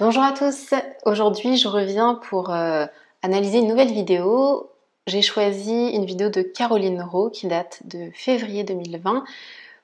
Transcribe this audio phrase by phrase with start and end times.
[0.00, 0.74] Bonjour à tous,
[1.04, 2.84] aujourd'hui je reviens pour euh,
[3.22, 4.68] analyser une nouvelle vidéo.
[5.06, 9.22] J'ai choisi une vidéo de Caroline Rowe qui date de février 2020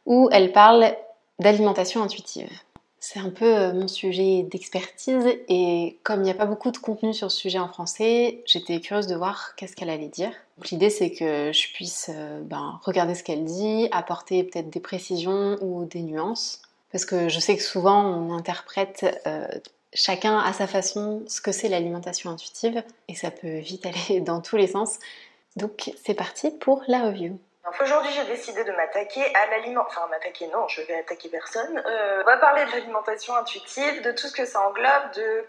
[0.07, 0.97] où elle parle
[1.39, 2.51] d'alimentation intuitive.
[2.99, 6.79] C'est un peu euh, mon sujet d'expertise et comme il n'y a pas beaucoup de
[6.79, 10.33] contenu sur ce sujet en français, j'étais curieuse de voir qu'est-ce qu'elle allait dire.
[10.73, 15.57] L'idée c'est que je puisse euh, ben, regarder ce qu'elle dit, apporter peut-être des précisions
[15.61, 16.63] ou des nuances.
[16.91, 19.07] Parce que je sais que souvent on interprète
[19.93, 24.41] chacun à sa façon ce que c'est l'alimentation intuitive et ça peut vite aller dans
[24.41, 24.99] tous les sens.
[25.57, 27.39] Donc c'est parti pour la review.
[27.81, 29.85] Aujourd'hui, j'ai décidé de m'attaquer à l'aliment.
[29.87, 31.81] Enfin, m'attaquer, non, je vais attaquer personne.
[31.87, 35.45] Euh, on va parler de l'alimentation intuitive, de tout ce que ça englobe, de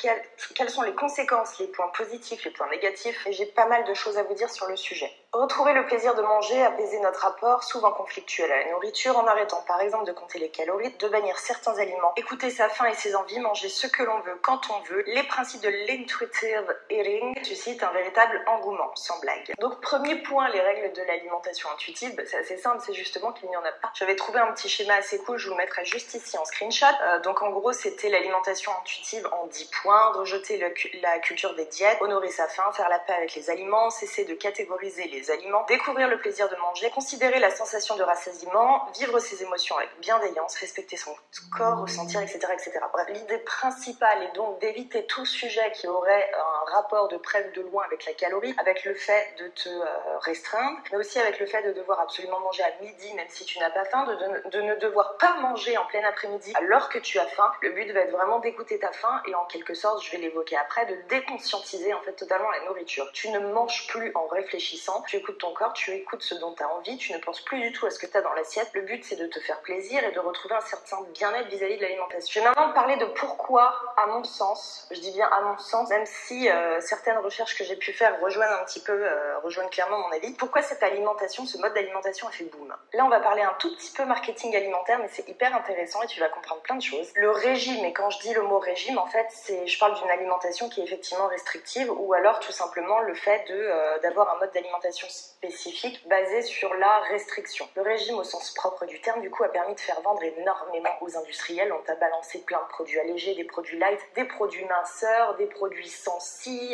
[0.54, 3.26] quelles sont les conséquences, les points positifs, les points négatifs.
[3.26, 5.12] Et j'ai pas mal de choses à vous dire sur le sujet.
[5.34, 9.64] Retrouver le plaisir de manger, apaiser notre rapport, souvent conflictuel à la nourriture, en arrêtant
[9.66, 13.16] par exemple de compter les calories, de bannir certains aliments, écouter sa faim et ses
[13.16, 15.06] envies, manger ce que l'on veut quand on veut.
[15.08, 19.54] Les principes de l'intuitive eating suscitent un véritable engouement, sans blague.
[19.58, 23.56] Donc, premier point, les règles de l'alimentation intuitive c'est assez simple, c'est justement qu'il n'y
[23.56, 23.90] en a pas.
[23.94, 26.88] J'avais trouvé un petit schéma assez cool, je vous le mettrai juste ici en screenshot.
[27.04, 30.58] Euh, donc en gros, c'était l'alimentation intuitive en 10 points, rejeter
[31.02, 34.34] la culture des diètes, honorer sa faim, faire la paix avec les aliments, cesser de
[34.34, 39.44] catégoriser les aliments, découvrir le plaisir de manger, considérer la sensation de rassasiement, vivre ses
[39.44, 41.16] émotions avec bienveillance, respecter son
[41.56, 42.40] corps, ressentir, etc.
[42.54, 42.80] etc.
[42.94, 47.56] Bref, l'idée principale est donc d'éviter tout sujet qui aurait un rapport de près ou
[47.56, 49.86] de loin avec la calorie, avec le fait de te euh,
[50.20, 53.60] restreindre, mais aussi avec le fait de devoir absolument manger à midi même si tu
[53.60, 57.26] n'as pas faim, de, ne devoir pas manger en plein après-midi alors que tu as
[57.28, 57.52] faim.
[57.62, 60.58] Le but va être vraiment d'écouter ta faim et en quelque sorte, je vais l'évoquer
[60.58, 63.10] après, de déconscientiser en fait totalement la nourriture.
[63.14, 66.64] Tu ne manges plus en réfléchissant, tu écoutes ton corps, tu écoutes ce dont tu
[66.64, 68.70] as envie, tu ne penses plus du tout à ce que tu as dans l'assiette.
[68.74, 71.82] Le but c'est de te faire plaisir et de retrouver un certain bien-être vis-à-vis de
[71.82, 72.30] l'alimentation.
[72.32, 75.90] Je vais maintenant parler de pourquoi, à mon sens, je dis bien à mon sens,
[75.90, 79.70] même si euh, certaines recherches que j'ai pu faire rejoignent un petit peu, euh, rejoignent
[79.70, 82.74] clairement mon avis, pourquoi cette alimentation, ce mode d'alimentation a fait boom?
[82.94, 86.08] Là, on va parler un tout petit peu marketing alimentaire, mais c'est hyper intéressant et
[86.08, 87.12] tu vas comprendre plein de choses.
[87.16, 90.10] Le régime, et quand je dis le mot régime, en fait, c'est, je parle d'une
[90.10, 94.40] alimentation qui est effectivement restrictive, ou alors tout simplement le fait de euh, d'avoir un
[94.40, 97.68] mode d'alimentation spécifique basé sur la restriction.
[97.76, 100.96] Le régime, au sens propre du terme, du coup, a permis de faire vendre énormément
[101.02, 101.74] aux industriels.
[101.74, 105.90] On t'a balancé plein de produits allégés, des produits light, des produits minceurs, des produits
[105.90, 106.20] sans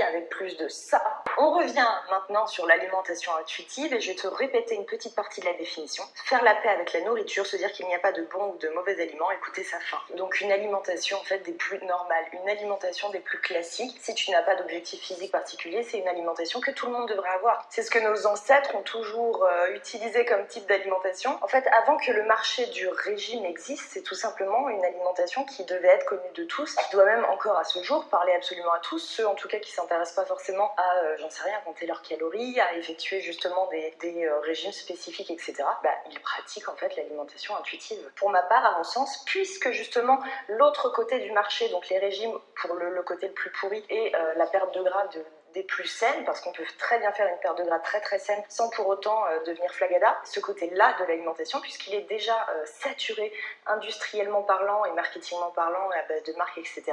[0.01, 1.01] avec plus de ça.
[1.37, 5.45] On revient maintenant sur l'alimentation intuitive et je vais te répéter une petite partie de
[5.45, 6.03] la définition.
[6.25, 8.57] Faire la paix avec la nourriture, se dire qu'il n'y a pas de bons ou
[8.57, 9.97] de mauvais aliments, écouter sa faim.
[10.16, 13.97] Donc une alimentation en fait des plus normales, une alimentation des plus classiques.
[14.01, 17.29] Si tu n'as pas d'objectif physique particulier, c'est une alimentation que tout le monde devrait
[17.29, 17.66] avoir.
[17.69, 21.38] C'est ce que nos ancêtres ont toujours euh, utilisé comme type d'alimentation.
[21.41, 25.63] En fait, avant que le marché du régime existe, c'est tout simplement une alimentation qui
[25.66, 28.79] devait être connue de tous, qui doit même encore à ce jour parler absolument à
[28.79, 31.85] tous, ceux en tout cas qui s'intéressent pas forcément à, euh, j'en sais rien, compter
[31.85, 36.95] leurs calories, à effectuer justement des, euh, régimes spécifiques etc., bah, ils pratiquent en fait
[36.95, 37.99] l'alimentation intuitive.
[38.16, 42.38] Pour ma part, à mon sens, puisque justement l'autre côté du marché, donc les régimes
[42.61, 45.23] pour le, côté le plus pourri et la perte de gras de,
[45.63, 48.41] plus saines, parce qu'on peut très bien faire une perte de gras très très saine
[48.50, 53.31] sans pour autant euh, devenir flagada, ce côté-là de l'alimentation, puisqu'il est déjà euh, saturé
[53.66, 56.84] industriellement parlant et marketingment parlant, à base de marques, etc.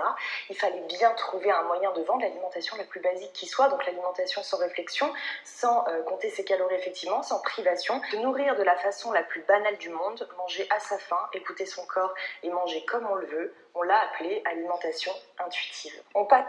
[0.51, 3.85] Il fallait bien trouver un moyen de vendre l'alimentation la plus basique qui soit, donc
[3.87, 5.13] l'alimentation sans réflexion,
[5.45, 9.43] sans euh, compter ses calories effectivement, sans privation, de nourrir de la façon la plus
[9.43, 13.27] banale du monde, manger à sa faim, écouter son corps et manger comme on le
[13.27, 13.55] veut.
[13.75, 16.01] On l'a appelé alimentation intuitive.
[16.15, 16.47] On passe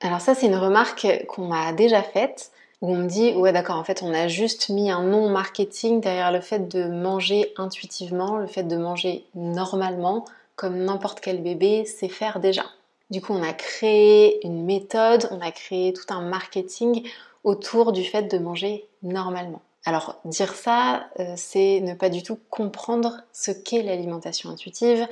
[0.00, 2.50] alors ça, c'est une remarque qu'on m'a déjà faite,
[2.80, 6.00] où on me dit, ouais d'accord, en fait, on a juste mis un nom marketing
[6.00, 10.24] derrière le fait de manger intuitivement, le fait de manger normalement,
[10.56, 12.64] comme n'importe quel bébé sait faire déjà.
[13.10, 17.08] Du coup, on a créé une méthode, on a créé tout un marketing
[17.44, 19.62] autour du fait de manger normalement.
[19.84, 25.06] Alors dire ça, euh, c'est ne pas du tout comprendre ce qu'est l'alimentation intuitive,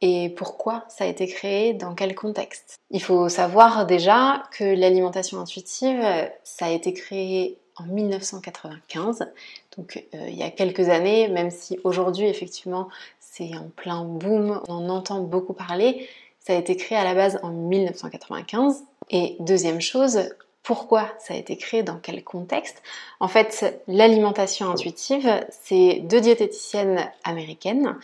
[0.00, 2.78] et pourquoi ça a été créé, dans quel contexte?
[2.90, 6.04] Il faut savoir déjà que l'alimentation intuitive,
[6.44, 9.30] ça a été créé en 1995,
[9.76, 12.88] donc euh, il y a quelques années, même si aujourd'hui effectivement
[13.20, 16.08] c'est en plein boom, on en entend beaucoup parler,
[16.46, 18.84] ça a été créé à la base en 1995.
[19.10, 20.30] Et deuxième chose,
[20.62, 22.82] pourquoi ça a été créé, dans quel contexte?
[23.20, 27.96] En fait, l'alimentation intuitive, c'est deux diététiciennes américaines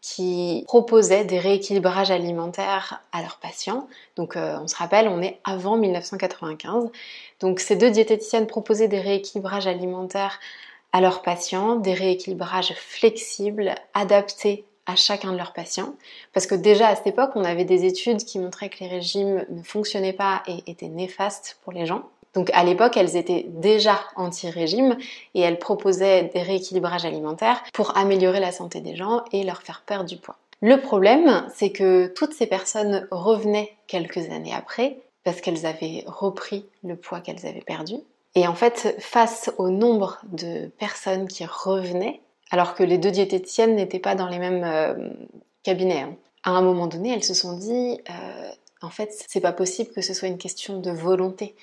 [0.00, 3.86] qui proposaient des rééquilibrages alimentaires à leurs patients.
[4.16, 6.90] Donc euh, on se rappelle, on est avant 1995.
[7.40, 10.40] Donc ces deux diététiciennes proposaient des rééquilibrages alimentaires
[10.92, 15.94] à leurs patients, des rééquilibrages flexibles, adaptés à chacun de leurs patients.
[16.32, 19.44] Parce que déjà à cette époque, on avait des études qui montraient que les régimes
[19.50, 22.08] ne fonctionnaient pas et étaient néfastes pour les gens.
[22.34, 24.96] Donc à l'époque, elles étaient déjà anti-régime
[25.34, 29.82] et elles proposaient des rééquilibrages alimentaires pour améliorer la santé des gens et leur faire
[29.84, 30.36] perdre du poids.
[30.62, 36.64] Le problème, c'est que toutes ces personnes revenaient quelques années après parce qu'elles avaient repris
[36.84, 37.94] le poids qu'elles avaient perdu.
[38.34, 43.74] Et en fait, face au nombre de personnes qui revenaient, alors que les deux diététiciennes
[43.74, 45.10] n'étaient pas dans les mêmes euh,
[45.62, 48.50] cabinets, hein, à un moment donné, elles se sont dit, euh,
[48.82, 51.54] en fait, c'est pas possible que ce soit une question de volonté.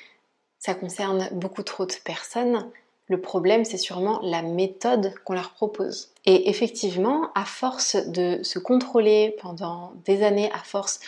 [0.59, 2.69] Ça concerne beaucoup trop de personnes.
[3.07, 6.12] Le problème, c'est sûrement la méthode qu'on leur propose.
[6.25, 11.00] Et effectivement, à force de se contrôler pendant des années, à force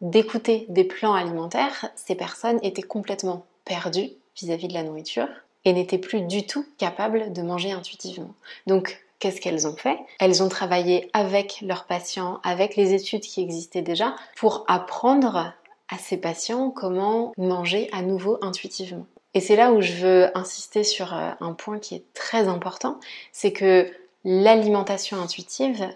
[0.00, 5.28] d'écouter des plans alimentaires, ces personnes étaient complètement perdues vis-à-vis de la nourriture
[5.64, 8.34] et n'étaient plus du tout capables de manger intuitivement.
[8.66, 9.98] Donc, qu'est-ce qu'elles ont fait?
[10.18, 15.54] Elles ont travaillé avec leurs patients, avec les études qui existaient déjà, pour apprendre
[15.88, 19.06] à ces patients comment manger à nouveau intuitivement.
[19.34, 23.00] Et c'est là où je veux insister sur euh, un point qui est très important,
[23.32, 23.90] c'est que
[24.24, 25.88] l'alimentation intuitive,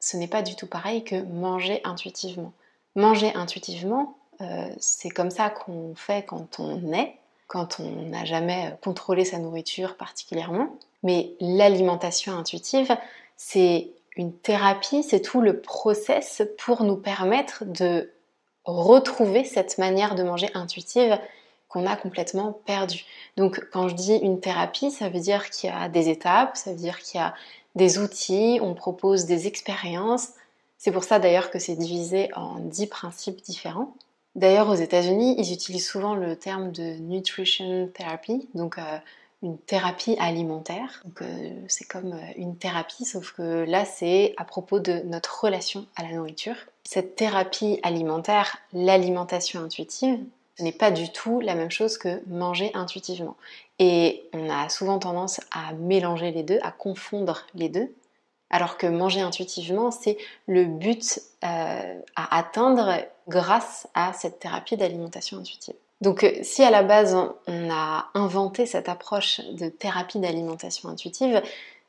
[0.00, 2.52] ce n'est pas du tout pareil que manger intuitivement.
[2.94, 7.16] Manger intuitivement, euh, c'est comme ça qu'on fait quand on est,
[7.46, 10.68] quand on n'a jamais contrôlé sa nourriture particulièrement.
[11.02, 12.96] Mais l'alimentation intuitive,
[13.36, 18.10] c'est une thérapie, c'est tout le process pour nous permettre de
[18.66, 21.18] retrouver cette manière de manger intuitive
[21.68, 23.04] qu'on a complètement perdue.
[23.36, 26.70] Donc quand je dis une thérapie, ça veut dire qu'il y a des étapes, ça
[26.70, 27.34] veut dire qu'il y a
[27.74, 30.30] des outils, on propose des expériences,
[30.78, 33.94] c'est pour ça d'ailleurs que c'est divisé en 10 principes différents.
[34.34, 38.98] D'ailleurs, aux États-Unis, ils utilisent souvent le terme de nutrition therapy, donc euh,
[39.42, 41.02] une thérapie alimentaire.
[41.20, 45.86] Euh, c'est comme euh, une thérapie, sauf que là, c'est à propos de notre relation
[45.96, 46.56] à la nourriture.
[46.84, 50.18] Cette thérapie alimentaire, l'alimentation intuitive,
[50.58, 53.36] ce n'est pas du tout la même chose que manger intuitivement.
[53.78, 57.94] Et on a souvent tendance à mélanger les deux, à confondre les deux.
[58.48, 60.16] Alors que manger intuitivement, c'est
[60.46, 65.74] le but euh, à atteindre grâce à cette thérapie d'alimentation intuitive.
[66.00, 67.16] Donc euh, si à la base
[67.46, 71.42] on a inventé cette approche de thérapie d'alimentation intuitive,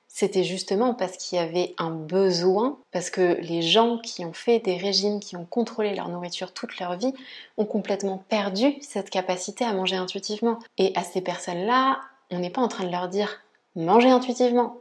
[0.07, 4.57] c'était justement parce qu'il y avait un besoin, parce que les gens qui ont fait
[4.57, 7.13] des régimes, qui ont contrôlé leur nourriture toute leur vie,
[7.57, 10.57] ont complètement perdu cette capacité à manger intuitivement.
[10.79, 11.99] Et à ces personnes-là,
[12.31, 13.41] on n'est pas en train de leur dire
[13.75, 14.77] manger intuitivement,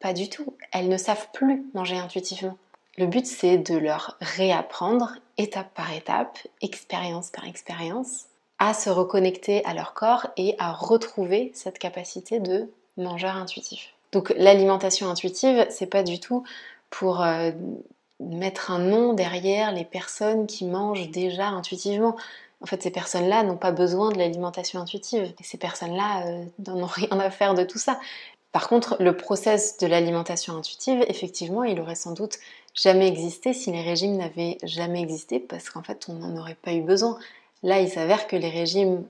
[0.00, 0.54] pas du tout.
[0.72, 2.56] Elles ne savent plus manger intuitivement.
[2.96, 8.27] Le but, c'est de leur réapprendre, étape par étape, expérience par expérience,
[8.58, 13.94] à se reconnecter à leur corps et à retrouver cette capacité de mangeur intuitif.
[14.12, 16.44] Donc l'alimentation intuitive, c'est pas du tout
[16.90, 17.50] pour euh,
[18.20, 22.16] mettre un nom derrière les personnes qui mangent déjà intuitivement.
[22.60, 25.22] En fait, ces personnes-là n'ont pas besoin de l'alimentation intuitive.
[25.22, 28.00] Et ces personnes-là euh, n'en ont rien à faire de tout ça.
[28.50, 32.38] Par contre, le process de l'alimentation intuitive, effectivement, il aurait sans doute
[32.74, 36.72] jamais existé si les régimes n'avaient jamais existé, parce qu'en fait, on n'en aurait pas
[36.72, 37.18] eu besoin.
[37.62, 39.04] Là, il s'avère que les régimes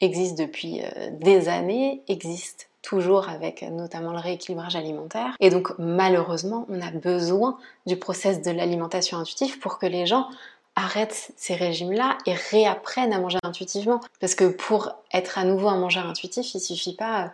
[0.00, 5.36] existent depuis euh, des années, existent toujours avec notamment le rééquilibrage alimentaire.
[5.40, 10.28] Et donc, malheureusement, on a besoin du process de l'alimentation intuitive pour que les gens
[10.76, 14.00] arrêtent ces régimes-là et réapprennent à manger intuitivement.
[14.20, 17.32] Parce que pour être à nouveau un mangeur intuitif, il suffit pas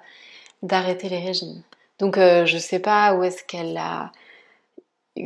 [0.63, 1.63] d'arrêter les régimes.
[1.99, 4.11] Donc euh, je sais pas où est-ce qu'elle a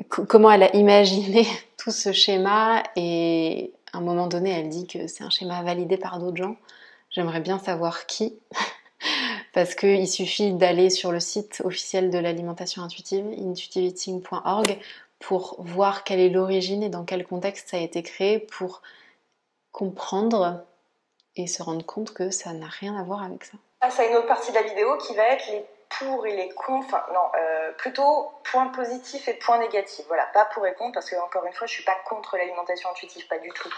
[0.08, 5.06] comment elle a imaginé tout ce schéma et à un moment donné elle dit que
[5.06, 6.56] c'est un schéma validé par d'autres gens.
[7.10, 8.38] J'aimerais bien savoir qui
[9.52, 14.78] parce qu'il suffit d'aller sur le site officiel de l'alimentation intuitive intuitiveeating.org
[15.18, 18.82] pour voir quelle est l'origine et dans quel contexte ça a été créé pour
[19.72, 20.64] comprendre
[21.36, 24.26] et se rendre compte que ça n'a rien à voir avec ça passe une autre
[24.26, 25.64] partie de la vidéo qui va être les
[25.98, 30.04] pour et les contre, enfin non, euh, plutôt points positifs et points négatifs.
[30.08, 32.90] Voilà, pas pour et contre, parce que encore une fois, je suis pas contre l'alimentation
[32.90, 33.68] intuitive, pas du tout.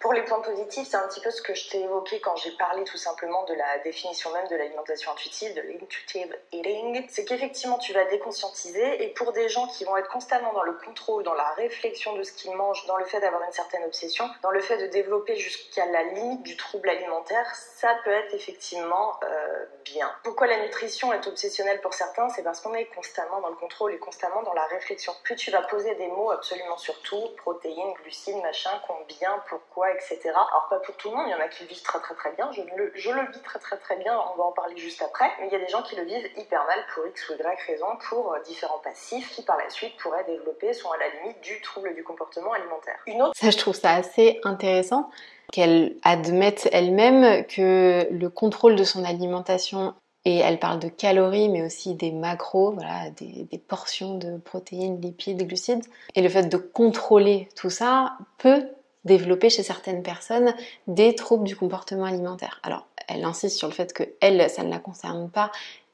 [0.00, 2.52] Pour les points positifs, c'est un petit peu ce que je t'ai évoqué quand j'ai
[2.52, 7.04] parlé tout simplement de la définition même de l'alimentation intuitive, de l'intuitive eating.
[7.08, 10.74] C'est qu'effectivement, tu vas déconscientiser et pour des gens qui vont être constamment dans le
[10.74, 14.28] contrôle, dans la réflexion de ce qu'ils mangent, dans le fait d'avoir une certaine obsession,
[14.42, 19.18] dans le fait de développer jusqu'à la limite du trouble alimentaire, ça peut être effectivement
[19.22, 20.10] euh, bien.
[20.22, 22.28] Pourquoi la nutrition est obsessionnelle pour certains?
[22.30, 25.14] C'est parce qu'on est constamment dans le contrôle et constamment dans la réflexion.
[25.22, 30.20] Plus tu vas poser des mots absolument sur tout, protéines, glucides, machin, combien, pourquoi, etc.
[30.30, 32.14] Alors pas pour tout le monde, il y en a qui le vivent très très
[32.14, 34.76] très bien, je le, je le vis très très très bien, on va en parler
[34.76, 37.28] juste après, mais il y a des gens qui le vivent hyper mal pour X
[37.30, 40.96] ou Y raison, pour euh, différents passifs qui par la suite pourraient développer, sont à
[40.98, 42.98] la limite du trouble du comportement alimentaire.
[43.06, 43.32] Une autre...
[43.36, 45.10] Ça je trouve ça assez intéressant
[45.52, 49.94] qu'elle admette elle-même que le contrôle de son alimentation
[50.26, 55.00] et elle parle de calories, mais aussi des macros, voilà, des, des, portions de protéines,
[55.00, 55.84] lipides, glucides.
[56.16, 58.66] Et le fait de contrôler tout ça peut
[59.06, 60.54] développer chez certaines personnes
[60.86, 62.60] des troubles du comportement alimentaire.
[62.62, 65.50] Alors, elle insiste sur le fait que elle, ça ne la concerne pas,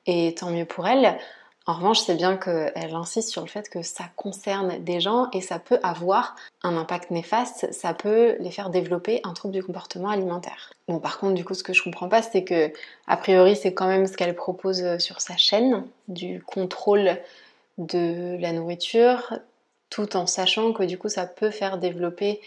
[0.06, 1.16] et tant mieux pour elle.
[1.64, 5.40] En revanche, c'est bien qu'elle insiste sur le fait que ça concerne des gens et
[5.40, 10.08] ça peut avoir un impact néfaste, ça peut les faire développer un trouble du comportement
[10.08, 10.72] alimentaire.
[10.88, 12.72] Bon, par contre, du coup, ce que je comprends pas, c'est que,
[13.06, 17.18] a priori, c'est quand même ce qu'elle propose sur sa chaîne, du contrôle
[17.78, 19.38] de la nourriture,
[19.88, 22.40] tout en sachant que, du coup, ça peut faire développer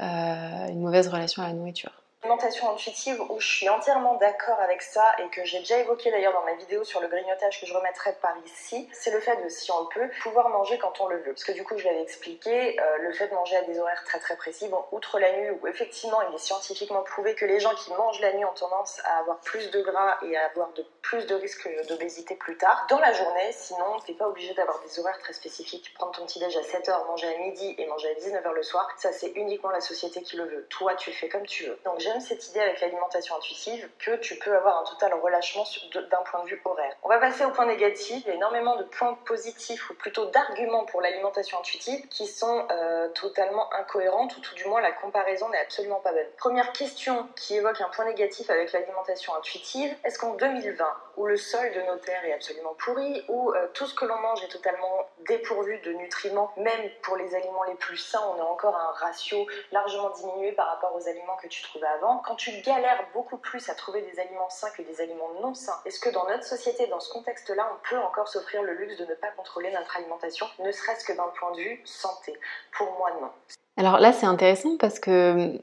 [0.00, 1.97] une mauvaise relation à la nourriture.
[2.24, 6.32] Alimentation intuitive où je suis entièrement d'accord avec ça et que j'ai déjà évoqué d'ailleurs
[6.32, 9.48] dans ma vidéo sur le grignotage que je remettrai par ici, c'est le fait de,
[9.48, 11.32] si on le peut, pouvoir manger quand on le veut.
[11.32, 14.02] Parce que du coup, je l'avais expliqué, euh, le fait de manger à des horaires
[14.04, 17.60] très très précis, bon, outre la nuit où effectivement il est scientifiquement prouvé que les
[17.60, 20.72] gens qui mangent la nuit ont tendance à avoir plus de gras et à avoir
[20.72, 22.84] de plus de risques d'obésité plus tard.
[22.90, 25.94] Dans la journée, sinon, t'es pas obligé d'avoir des horaires très spécifiques.
[25.94, 28.88] Prendre ton petit déj à 7h, manger à midi et manger à 19h le soir,
[28.96, 30.66] ça c'est uniquement la société qui le veut.
[30.68, 31.78] Toi, tu fais comme tu veux.
[31.84, 36.22] Donc j'aime cette idée avec l'alimentation intuitive que tu peux avoir un total relâchement d'un
[36.30, 36.94] point de vue horaire.
[37.02, 38.22] On va passer au point négatif.
[38.24, 42.66] Il y a énormément de points positifs ou plutôt d'arguments pour l'alimentation intuitive qui sont
[42.70, 46.26] euh, totalement incohérentes ou tout du moins la comparaison n'est absolument pas bonne.
[46.38, 49.94] Première question qui évoque un point négatif avec l'alimentation intuitive.
[50.04, 50.86] Est-ce qu'en 2020,
[51.18, 54.18] où le sol de nos terres est absolument pourri, où euh, tout ce que l'on
[54.20, 58.44] mange est totalement dépourvu de nutriments, même pour les aliments les plus sains, on a
[58.44, 61.97] encore un ratio largement diminué par rapport aux aliments que tu trouvais avant.
[62.00, 65.78] Quand tu galères beaucoup plus à trouver des aliments sains que des aliments non sains,
[65.84, 69.04] est-ce que dans notre société, dans ce contexte-là, on peut encore s'offrir le luxe de
[69.04, 72.34] ne pas contrôler notre alimentation, ne serait-ce que d'un point de vue santé?
[72.76, 73.30] Pour moi, non.
[73.76, 75.60] Alors là, c'est intéressant parce que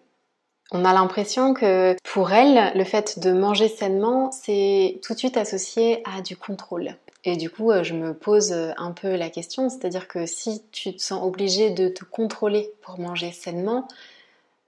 [0.72, 5.38] on a l'impression que pour elle, le fait de manger sainement, c'est tout de suite
[5.38, 6.96] associé à du contrôle.
[7.24, 11.02] Et du coup, je me pose un peu la question, c'est-à-dire que si tu te
[11.02, 13.88] sens obligé de te contrôler pour manger sainement,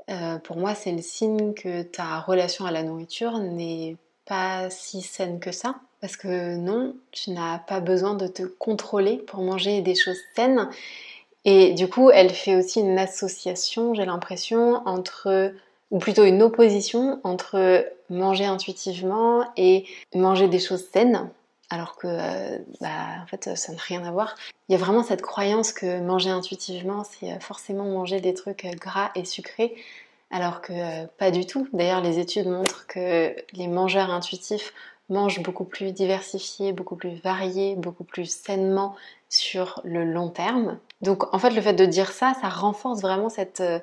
[0.09, 5.01] euh, pour moi, c'est le signe que ta relation à la nourriture n'est pas si
[5.01, 5.75] saine que ça.
[6.01, 10.69] Parce que non, tu n'as pas besoin de te contrôler pour manger des choses saines.
[11.43, 15.53] Et du coup, elle fait aussi une association, j'ai l'impression, entre
[15.91, 21.29] ou plutôt une opposition entre manger intuitivement et manger des choses saines,
[21.69, 24.35] alors que euh, bah, fait ça n'a rien à voir.
[24.69, 29.11] Il y a vraiment cette croyance que manger intuitivement c'est forcément manger des trucs gras
[29.15, 29.75] et sucrés,
[30.31, 31.67] alors que euh, pas du tout.
[31.73, 34.73] D'ailleurs les études montrent que les mangeurs intuitifs
[35.09, 38.95] mangent beaucoup plus diversifiés, beaucoup plus variés, beaucoup plus sainement
[39.29, 40.79] sur le long terme.
[41.01, 43.79] Donc en fait le fait de dire ça, ça renforce vraiment cette euh,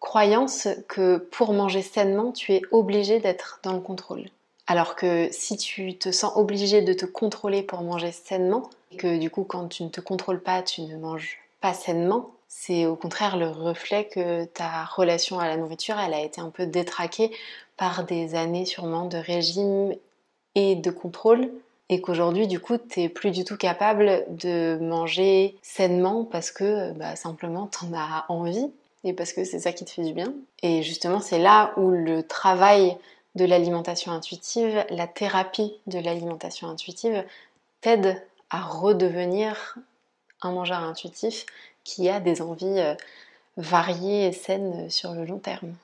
[0.00, 4.24] croyance que pour manger sainement, tu es obligé d'être dans le contrôle.
[4.70, 9.18] Alors que si tu te sens obligé de te contrôler pour manger sainement, et que
[9.18, 12.94] du coup quand tu ne te contrôles pas, tu ne manges pas sainement, c'est au
[12.94, 17.32] contraire le reflet que ta relation à la nourriture, elle a été un peu détraquée
[17.76, 19.92] par des années sûrement de régime
[20.54, 21.50] et de contrôle
[21.88, 27.16] et qu'aujourd'hui du coup tu plus du tout capable de manger sainement parce que bah,
[27.16, 28.70] simplement t'en as envie
[29.02, 30.32] et parce que c'est ça qui te fait du bien.
[30.62, 32.96] Et justement, c'est là où le travail
[33.34, 37.24] de l'alimentation intuitive, la thérapie de l'alimentation intuitive
[37.80, 39.76] t'aide à redevenir
[40.42, 41.46] un mangeur intuitif
[41.84, 42.94] qui a des envies euh,
[43.56, 45.74] variées et saines sur le long terme.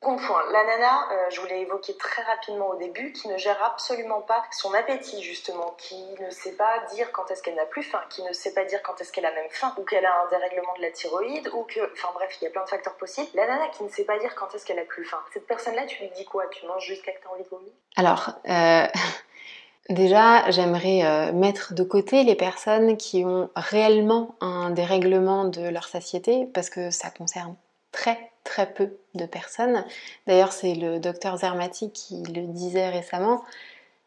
[0.00, 0.42] Bon point.
[0.52, 4.20] La nana, euh, je vous l'ai évoqué très rapidement au début, qui ne gère absolument
[4.20, 8.00] pas son appétit justement, qui ne sait pas dire quand est-ce qu'elle n'a plus faim,
[8.08, 10.28] qui ne sait pas dire quand est-ce qu'elle a même faim, ou qu'elle a un
[10.28, 13.28] dérèglement de la thyroïde, ou que, enfin bref, il y a plein de facteurs possibles.
[13.34, 15.18] La nana qui ne sait pas dire quand est-ce qu'elle a plus faim.
[15.34, 16.46] Cette personne-là, tu lui dis quoi?
[16.46, 17.72] Tu manges jusqu'à que tu as envie de vomir?
[17.96, 18.86] Alors, euh,
[19.90, 25.88] déjà, j'aimerais euh, mettre de côté les personnes qui ont réellement un dérèglement de leur
[25.88, 27.56] satiété, parce que ça concerne
[27.90, 29.84] très très peu de personnes.
[30.26, 33.44] D'ailleurs, c'est le docteur Zermati qui le disait récemment.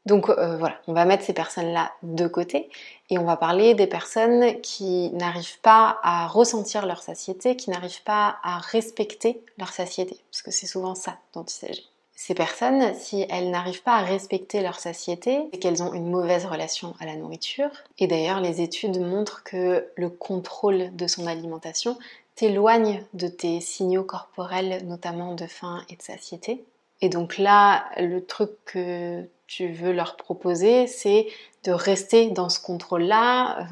[0.07, 2.69] Donc euh, voilà, on va mettre ces personnes-là de côté
[3.11, 8.03] et on va parler des personnes qui n'arrivent pas à ressentir leur satiété, qui n'arrivent
[8.03, 11.91] pas à respecter leur satiété, parce que c'est souvent ça dont il s'agit.
[12.23, 16.45] Ces personnes, si elles n'arrivent pas à respecter leur satiété, c'est qu'elles ont une mauvaise
[16.45, 17.69] relation à la nourriture.
[17.97, 21.97] Et d'ailleurs, les études montrent que le contrôle de son alimentation
[22.41, 26.65] t'éloigne de tes signaux corporels, notamment de faim et de satiété.
[26.99, 31.27] Et donc là, le truc que tu veux leur proposer, c'est
[31.63, 33.67] de rester dans ce contrôle-là,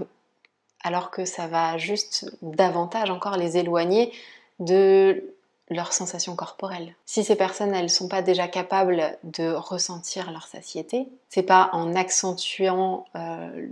[0.84, 4.12] alors que ça va juste davantage encore les éloigner
[4.60, 5.34] de
[5.72, 6.94] leurs sensations corporelles.
[7.08, 11.96] Si ces personnes elles sont pas déjà capables de ressentir leur satiété, c'est pas en
[11.96, 13.68] accentuant euh,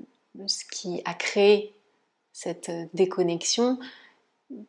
[0.47, 1.75] ce qui a créé
[2.33, 3.77] cette déconnexion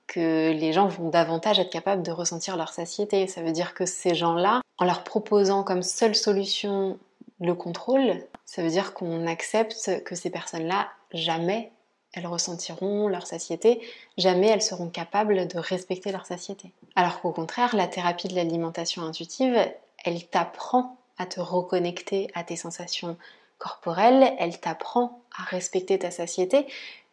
[0.07, 3.27] que les gens vont davantage être capables de ressentir leur satiété.
[3.27, 6.99] Ça veut dire que ces gens-là, en leur proposant comme seule solution
[7.41, 11.73] le contrôle, ça veut dire qu'on accepte que ces personnes-là, jamais
[12.15, 13.81] elles ressentiront leur satiété,
[14.17, 16.73] jamais elles seront capables de respecter leur satiété.
[16.97, 19.57] Alors qu'au contraire, la thérapie de l'alimentation intuitive,
[20.05, 23.17] elle t'apprend à te reconnecter à tes sensations
[23.59, 26.67] corporelles, elle t'apprend à respecter ta satiété,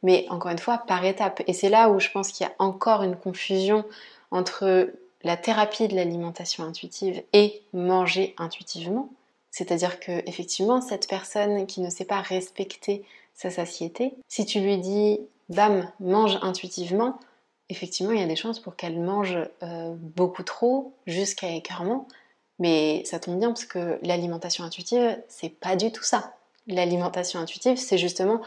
[0.06, 1.42] mais encore une fois par étapes.
[1.48, 3.84] Et c'est là où je pense qu'il y a encore une confusion
[4.30, 4.92] entre
[5.24, 9.10] la thérapie de l'alimentation intuitive et manger intuitivement.
[9.50, 14.78] C'est-à-dire que effectivement, cette personne qui ne sait pas respecter sa satiété, si tu lui
[14.78, 15.20] dis
[15.50, 17.18] bam, mange intuitivement,
[17.70, 22.08] effectivement, il y a des chances pour qu'elle mange euh, beaucoup trop jusqu'à écœurement.
[22.60, 26.36] Mais ça tombe bien parce que l'alimentation intuitive, c'est pas du tout ça.
[26.68, 28.42] L'alimentation intuitive, c'est justement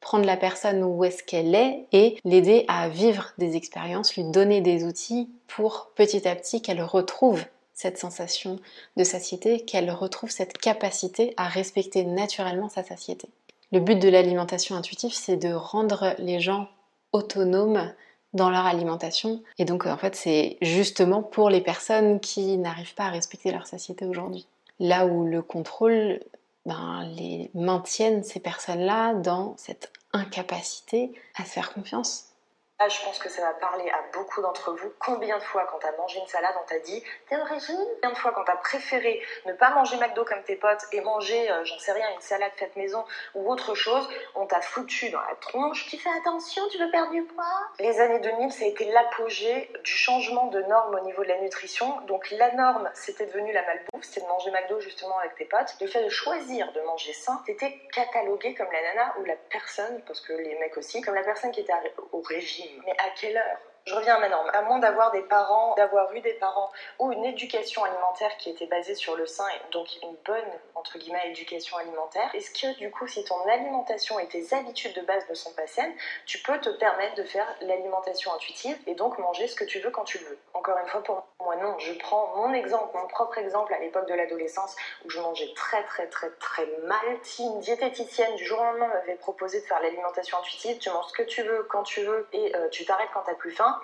[0.00, 4.60] prendre la personne où est-ce qu'elle est et l'aider à vivre des expériences, lui donner
[4.60, 8.58] des outils pour petit à petit qu'elle retrouve cette sensation
[8.96, 13.28] de satiété, qu'elle retrouve cette capacité à respecter naturellement sa satiété.
[13.72, 16.68] Le but de l'alimentation intuitive, c'est de rendre les gens
[17.12, 17.92] autonomes
[18.32, 19.42] dans leur alimentation.
[19.58, 23.66] Et donc en fait, c'est justement pour les personnes qui n'arrivent pas à respecter leur
[23.66, 24.46] satiété aujourd'hui.
[24.78, 26.20] Là où le contrôle
[26.66, 32.35] ben, les maintiennent ces personnes-là dans cette incapacité à se faire confiance
[32.78, 34.92] Là, je pense que ça va parler à beaucoup d'entre vous.
[34.98, 38.10] Combien de fois, quand t'as mangé une salade, on t'a dit T'es au régime Combien
[38.10, 41.64] de fois, quand t'as préféré ne pas manger McDo comme tes potes et manger, euh,
[41.64, 43.02] j'en sais rien, une salade faite maison
[43.34, 47.12] ou autre chose, on t'a foutu dans la tronche Tu fais attention, tu veux perdre
[47.12, 47.46] du poids
[47.78, 51.40] Les années 2000, ça a été l'apogée du changement de normes au niveau de la
[51.40, 51.98] nutrition.
[52.02, 55.74] Donc, la norme, c'était devenu la malbouffe, c'était de manger McDo justement avec tes potes.
[55.80, 60.02] Le fait de choisir de manger sain, t'étais catalogué comme la nana ou la personne,
[60.06, 61.72] parce que les mecs aussi, comme la personne qui était
[62.12, 63.75] au régime mais à quelle heure?
[63.86, 64.50] Je reviens à ma norme.
[64.52, 68.66] À moins d'avoir des parents, d'avoir eu des parents ou une éducation alimentaire qui était
[68.66, 72.90] basée sur le sein et donc une bonne, entre guillemets, éducation alimentaire, est-ce que du
[72.90, 75.94] coup, si ton alimentation et tes habitudes de base ne sont pas saines,
[76.26, 79.90] tu peux te permettre de faire l'alimentation intuitive et donc manger ce que tu veux
[79.90, 80.38] quand tu veux?
[80.52, 81.78] Encore une fois, pour moi, non.
[81.78, 85.84] Je prends mon exemple, mon propre exemple à l'époque de l'adolescence où je mangeais très,
[85.84, 86.98] très, très, très mal.
[87.22, 91.06] Si une diététicienne du jour au lendemain m'avait proposé de faire l'alimentation intuitive, tu manges
[91.06, 93.75] ce que tu veux quand tu veux et euh, tu t'arrêtes quand t'as plus faim,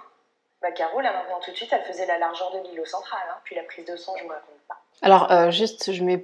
[0.63, 3.21] bah, Caro, là maintenant tout de suite, elle faisait la largeur de l'îlot central.
[3.31, 3.37] Hein.
[3.45, 4.79] Puis la prise de sang, je me raconte pas.
[5.03, 6.17] Alors, euh, juste, je me.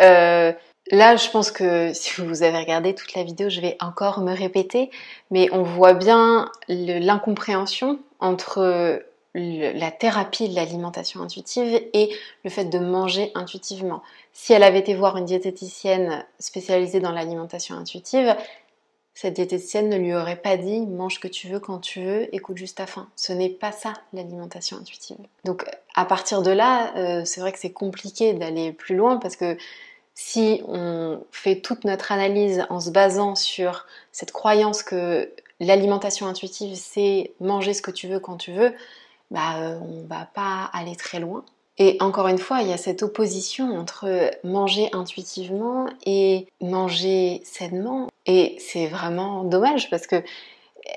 [0.00, 0.52] Euh,
[0.90, 4.34] là, je pense que si vous avez regardé toute la vidéo, je vais encore me
[4.34, 4.90] répéter.
[5.30, 9.02] Mais on voit bien l'incompréhension entre
[9.34, 12.14] la thérapie de l'alimentation intuitive et
[12.44, 14.02] le fait de manger intuitivement.
[14.32, 18.36] Si elle avait été voir une diététicienne spécialisée dans l'alimentation intuitive,
[19.14, 22.34] cette diététicienne ne lui aurait pas dit mange ce que tu veux quand tu veux,
[22.34, 23.08] écoute juste ta faim.
[23.16, 25.18] Ce n'est pas ça l'alimentation intuitive.
[25.44, 29.36] Donc à partir de là, euh, c'est vrai que c'est compliqué d'aller plus loin parce
[29.36, 29.56] que
[30.14, 36.74] si on fait toute notre analyse en se basant sur cette croyance que l'alimentation intuitive
[36.74, 38.74] c'est manger ce que tu veux quand tu veux,
[39.30, 41.44] bah euh, on va pas aller très loin.
[41.78, 48.08] Et encore une fois, il y a cette opposition entre manger intuitivement et manger sainement.
[48.26, 50.22] Et c'est vraiment dommage parce que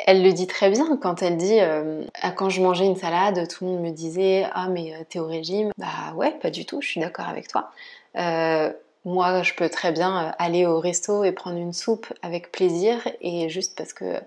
[0.05, 3.47] elle le dit très bien quand elle dit euh, ah, quand je mangeais une salade,
[3.47, 5.71] tout le monde me disait ah mais euh, t'es au régime.
[5.77, 6.81] Bah ouais, pas du tout.
[6.81, 7.71] Je suis d'accord avec toi.
[8.17, 8.71] Euh,
[9.05, 13.49] moi, je peux très bien aller au resto et prendre une soupe avec plaisir et
[13.49, 14.19] juste parce que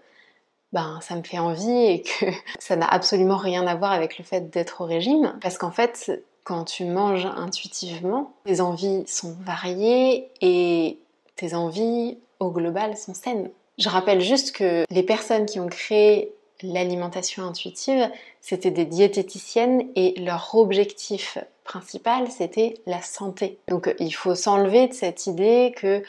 [0.73, 2.27] ben ça me fait envie et que
[2.59, 6.23] ça n'a absolument rien à voir avec le fait d'être au régime parce qu'en fait
[6.45, 10.99] quand tu manges intuitivement, tes envies sont variées et
[11.37, 13.51] tes envies au global sont saines.
[13.79, 20.15] Je rappelle juste que les personnes qui ont créé l'alimentation intuitive, c'était des diététiciennes et
[20.19, 23.59] leur objectif principal, c'était la santé.
[23.69, 26.03] Donc il faut s'enlever de cette idée que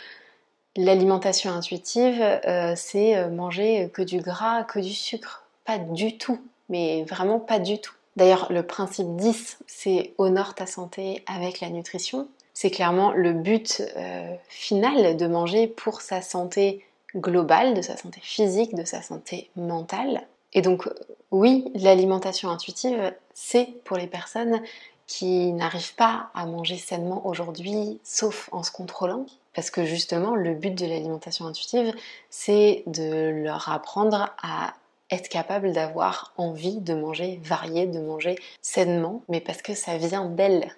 [0.75, 5.43] l'alimentation intuitive, euh, c'est euh, manger que du gras, que du sucre.
[5.65, 6.39] Pas du tout,
[6.69, 7.93] mais vraiment pas du tout.
[8.15, 12.27] D'ailleurs, le principe 10, c'est honore ta santé avec la nutrition.
[12.61, 18.19] C'est clairement le but euh, final de manger pour sa santé globale, de sa santé
[18.21, 20.27] physique, de sa santé mentale.
[20.51, 20.89] Et donc
[21.31, 24.61] oui, l'alimentation intuitive, c'est pour les personnes
[25.07, 29.25] qui n'arrivent pas à manger sainement aujourd'hui, sauf en se contrôlant.
[29.55, 31.93] Parce que justement, le but de l'alimentation intuitive,
[32.29, 34.73] c'est de leur apprendre à
[35.11, 40.25] être capable d'avoir envie de manger varié, de manger sainement, mais parce que ça vient
[40.25, 40.75] d'elles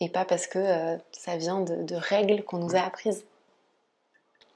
[0.00, 3.24] et pas parce que euh, ça vient de règles qu'on nous a apprises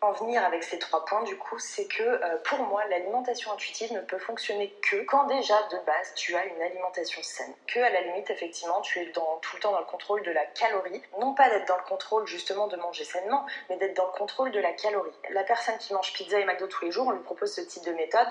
[0.03, 3.93] en venir avec ces trois points, du coup, c'est que euh, pour moi, l'alimentation intuitive
[3.93, 7.55] ne peut fonctionner que quand déjà de base tu as une alimentation saine.
[7.69, 10.33] Que à la limite, effectivement, tu es dans, tout le temps dans le contrôle de
[10.33, 11.01] la calorie.
[11.21, 14.51] Non pas d'être dans le contrôle justement de manger sainement, mais d'être dans le contrôle
[14.51, 15.13] de la calorie.
[15.31, 17.85] La personne qui mange pizza et McDo tous les jours, on lui propose ce type
[17.85, 18.29] de méthode,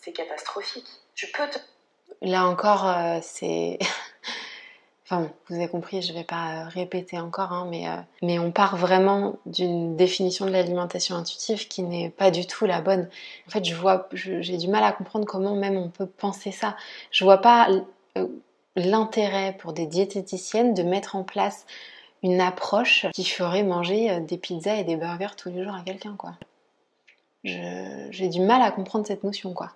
[0.00, 0.88] c'est catastrophique.
[1.14, 1.58] Tu peux te...
[2.20, 3.78] Là encore, euh, c'est.
[5.10, 8.38] Enfin, vous avez compris, je ne vais pas euh, répéter encore, hein, mais, euh, mais
[8.38, 13.08] on part vraiment d'une définition de l'alimentation intuitive qui n'est pas du tout la bonne.
[13.46, 16.76] En fait, je vois, j'ai du mal à comprendre comment même on peut penser ça.
[17.10, 17.70] Je vois pas
[18.18, 18.26] euh,
[18.76, 21.64] l'intérêt pour des diététiciennes de mettre en place
[22.22, 26.16] une approche qui ferait manger des pizzas et des burgers tous les jours à quelqu'un,
[26.18, 26.34] quoi.
[27.44, 29.70] J'ai du mal à comprendre cette notion, quoi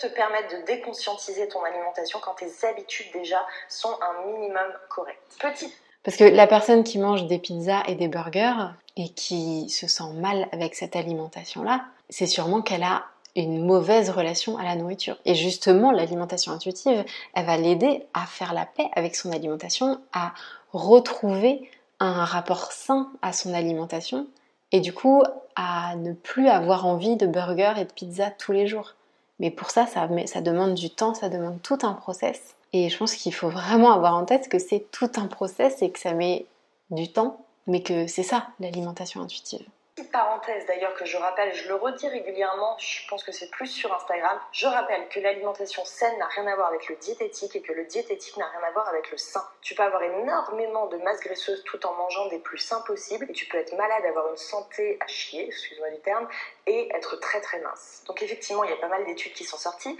[0.00, 5.36] te permettre de déconscientiser ton alimentation quand tes habitudes déjà sont un minimum correctes.
[5.40, 5.72] Petit.
[6.02, 10.12] Parce que la personne qui mange des pizzas et des burgers et qui se sent
[10.14, 13.04] mal avec cette alimentation-là, c'est sûrement qu'elle a
[13.36, 15.16] une mauvaise relation à la nourriture.
[15.24, 20.32] Et justement, l'alimentation intuitive, elle va l'aider à faire la paix avec son alimentation, à
[20.72, 24.26] retrouver un rapport sain à son alimentation
[24.72, 25.22] et du coup
[25.54, 28.94] à ne plus avoir envie de burgers et de pizza tous les jours.
[29.40, 30.06] Mais pour ça, ça,
[30.40, 32.54] demande du temps, ça demande tout un process.
[32.72, 35.90] Et je pense qu'il faut vraiment avoir en tête que c'est tout un process et
[35.90, 36.46] que ça met
[36.90, 39.66] du temps, mais que c'est ça l'alimentation intuitive
[40.04, 43.92] parenthèse d'ailleurs que je rappelle, je le redis régulièrement, je pense que c'est plus sur
[43.94, 47.72] Instagram, je rappelle que l'alimentation saine n'a rien à voir avec le diététique et que
[47.72, 49.44] le diététique n'a rien à voir avec le sain.
[49.60, 53.32] Tu peux avoir énormément de masse graisseuse tout en mangeant des plus sains possibles et
[53.32, 56.28] tu peux être malade, avoir une santé à chier, excuse-moi du terme,
[56.66, 58.02] et être très très mince.
[58.06, 59.96] Donc effectivement, il y a pas mal d'études qui sont sorties.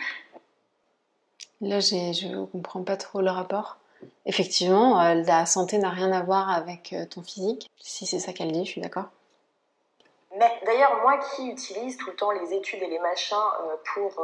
[1.60, 3.76] Là, je ne comprends pas trop le rapport.
[4.24, 7.70] Effectivement, euh, la santé n'a rien à voir avec euh, ton physique.
[7.78, 9.10] Si c'est ça qu'elle dit, je suis d'accord.
[10.36, 14.20] Mais d'ailleurs, moi qui utilise tout le temps les études et les machins euh, pour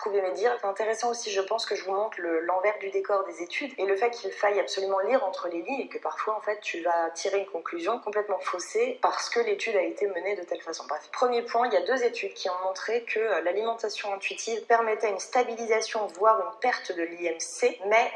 [0.00, 2.90] euh, prouver mes dires, c'est intéressant aussi, je pense, que je vous montre l'envers du
[2.90, 5.98] décor des études et le fait qu'il faille absolument lire entre les lignes et que
[5.98, 10.06] parfois, en fait, tu vas tirer une conclusion complètement faussée parce que l'étude a été
[10.06, 10.84] menée de telle façon.
[10.88, 14.64] Bref, premier point, il y a deux études qui ont montré que euh, l'alimentation intuitive
[14.66, 18.10] permettait une stabilisation, voire une perte de l'IMC, mais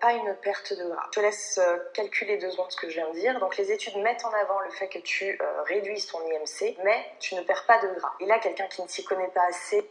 [0.00, 1.06] pas une perte de gras.
[1.06, 1.60] Je te laisse
[1.92, 3.38] calculer deux secondes ce que je viens de dire.
[3.40, 7.34] Donc, les études mettent en avant le fait que tu réduises ton IMC mais tu
[7.34, 8.12] ne perds pas de gras.
[8.20, 9.88] Et là, quelqu'un qui ne s'y connaît pas assez.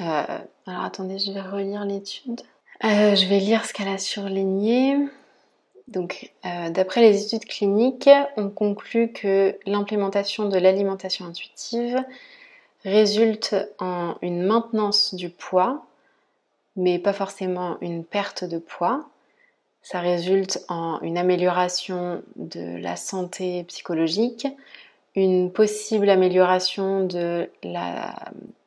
[0.00, 2.40] Euh, alors attendez, je vais relire l'étude.
[2.84, 4.96] Euh, je vais lire ce qu'elle a surligné.
[5.88, 12.02] Donc, euh, d'après les études cliniques, on conclut que l'implémentation de l'alimentation intuitive
[12.84, 15.84] résulte en une maintenance du poids,
[16.76, 19.04] mais pas forcément une perte de poids.
[19.82, 24.46] Ça résulte en une amélioration de la santé psychologique,
[25.16, 27.08] une possible amélioration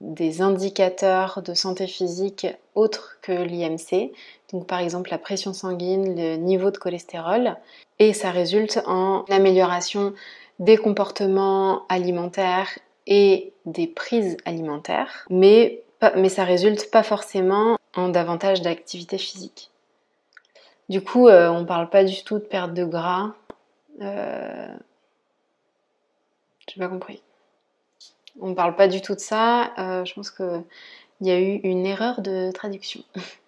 [0.01, 4.11] des indicateurs de santé physique autres que l'IMC,
[4.51, 7.55] donc par exemple la pression sanguine, le niveau de cholestérol,
[7.99, 10.13] et ça résulte en amélioration
[10.59, 12.77] des comportements alimentaires
[13.07, 15.81] et des prises alimentaires, mais,
[16.15, 19.71] mais ça résulte pas forcément en davantage d'activité physique.
[20.89, 23.31] Du coup, euh, on parle pas du tout de perte de gras.
[24.01, 24.67] Euh,
[26.73, 27.21] j'ai pas compris.
[28.41, 29.73] On parle pas du tout de ça.
[29.77, 30.63] Euh, je pense qu'il
[31.21, 33.03] y a eu une erreur de traduction.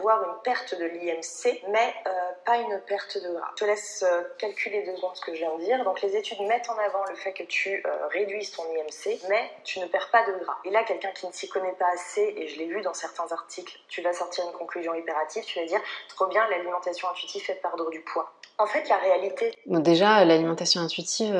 [0.00, 2.10] voire une perte de l'IMC, mais euh,
[2.44, 3.50] pas une perte de gras.
[3.56, 5.82] Je te laisse euh, calculer deux secondes ce que je viens de dire.
[5.84, 9.80] Donc les études mettent en avant le fait que tu réduises ton IMC, mais tu
[9.80, 10.58] ne perds pas de gras.
[10.64, 13.30] Et là, quelqu'un qui ne s'y connaît pas assez, et je l'ai vu dans certains
[13.30, 17.54] articles, tu vas sortir une conclusion hyperative, tu vas dire trop bien, l'alimentation intuitive fait
[17.54, 18.32] perdre du poids.
[18.60, 19.52] En fait, la réalité.
[19.66, 21.32] déjà, l'alimentation intuitive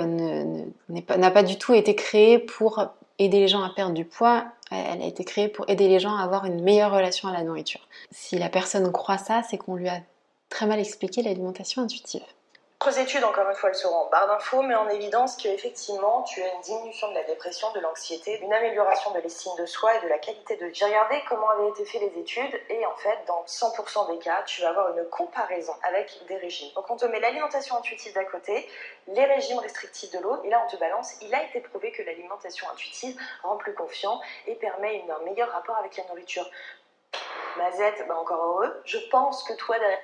[0.88, 4.46] n'a pas, du tout été créée pour aider les gens à perdre du poids.
[4.70, 7.42] Elle a été créée pour aider les gens à avoir une meilleure relation à la
[7.42, 7.80] nourriture.
[8.10, 10.00] Si la personne croit ça, c'est qu'on lui a
[10.50, 12.22] très mal expliqué l'alimentation intuitive.
[12.80, 16.40] D'autres études, encore une fois, elles seront en barre d'infos, mais en évidence qu'effectivement, tu
[16.40, 20.00] as une diminution de la dépression, de l'anxiété, une amélioration de l'estime de soi et
[20.02, 20.74] de la qualité de vie.
[20.74, 24.44] J'ai regardé comment avaient été faites les études et en fait, dans 100% des cas,
[24.46, 26.72] tu vas avoir une comparaison avec des régimes.
[26.76, 28.68] Donc on te met l'alimentation intuitive d'un côté,
[29.08, 31.20] les régimes restrictifs de l'autre, et là on te balance.
[31.20, 35.76] Il a été prouvé que l'alimentation intuitive rend plus confiant et permet un meilleur rapport
[35.78, 36.48] avec la nourriture.
[37.56, 38.80] Mazette, bah encore heureux.
[38.84, 39.98] Je pense que toi, derrière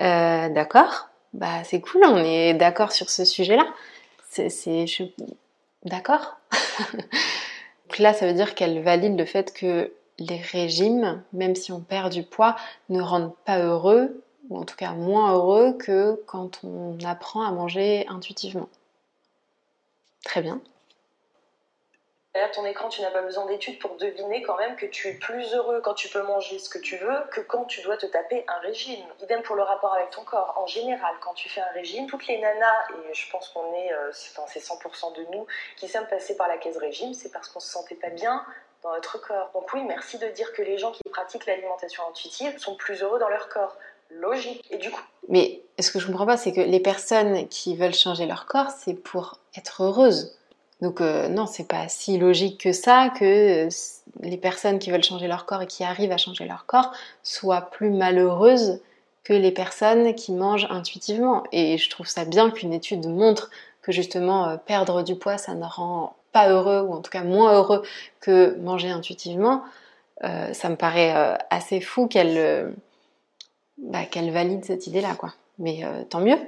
[0.00, 3.66] euh, d'accord, bah c'est cool, on est d'accord sur ce sujet-là.
[4.30, 4.48] C'est,
[5.84, 6.38] d'accord.
[6.92, 11.80] Donc là, ça veut dire qu'elle valide le fait que les régimes, même si on
[11.80, 12.56] perd du poids,
[12.88, 17.52] ne rendent pas heureux, ou en tout cas moins heureux que quand on apprend à
[17.52, 18.68] manger intuitivement.
[20.24, 20.60] Très bien.
[22.34, 25.12] Derrière ton écran, tu n'as pas besoin d'études pour deviner quand même que tu es
[25.12, 28.06] plus heureux quand tu peux manger ce que tu veux que quand tu dois te
[28.06, 29.04] taper un régime.
[29.22, 30.52] Idem pour le rapport avec ton corps.
[30.56, 33.92] En général, quand tu fais un régime, toutes les nanas, et je pense qu'on est,
[33.92, 37.60] euh, c'est 100% de nous qui sommes passés par la caisse régime, c'est parce qu'on
[37.60, 38.44] se sentait pas bien
[38.82, 39.50] dans notre corps.
[39.54, 43.20] Donc oui, merci de dire que les gens qui pratiquent l'alimentation intuitive sont plus heureux
[43.20, 43.76] dans leur corps.
[44.10, 44.66] Logique.
[44.70, 45.02] Et du coup?
[45.28, 48.70] Mais ce que je comprends pas, c'est que les personnes qui veulent changer leur corps,
[48.70, 50.36] c'est pour être heureuses.
[50.80, 53.68] Donc euh, non, c'est pas si logique que ça que euh,
[54.20, 57.62] les personnes qui veulent changer leur corps et qui arrivent à changer leur corps soient
[57.62, 58.80] plus malheureuses
[59.22, 61.44] que les personnes qui mangent intuitivement.
[61.52, 63.50] Et je trouve ça bien qu'une étude montre
[63.82, 67.22] que justement euh, perdre du poids, ça ne rend pas heureux, ou en tout cas
[67.22, 67.82] moins heureux
[68.20, 69.62] que manger intuitivement.
[70.20, 71.14] ça me paraît
[71.50, 72.74] assez fou qu'elle
[73.78, 75.32] bah, qu'elle valide cette idée-là, quoi.
[75.60, 76.38] Mais tant mieux